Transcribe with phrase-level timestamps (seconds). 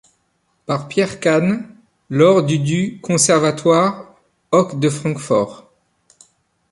[0.65, 1.63] Par Pierre Cahn
[2.09, 4.15] lors du du conservatoire
[4.51, 5.69] Hoch de Francfort.